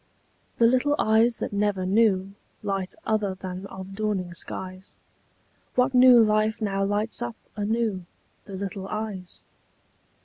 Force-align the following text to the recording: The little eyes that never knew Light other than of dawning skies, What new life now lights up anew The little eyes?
The 0.57 0.65
little 0.65 0.95
eyes 0.97 1.37
that 1.37 1.53
never 1.53 1.85
knew 1.85 2.33
Light 2.63 2.95
other 3.05 3.35
than 3.35 3.67
of 3.67 3.93
dawning 3.93 4.33
skies, 4.33 4.97
What 5.75 5.93
new 5.93 6.17
life 6.23 6.59
now 6.59 6.83
lights 6.83 7.21
up 7.21 7.35
anew 7.55 8.05
The 8.45 8.53
little 8.55 8.87
eyes? 8.87 9.43